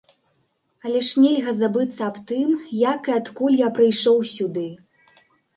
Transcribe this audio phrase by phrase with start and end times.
[0.87, 2.49] Але ж нельга забыцца аб тым,
[2.93, 4.67] як і адкуль я прыйшоў сюды.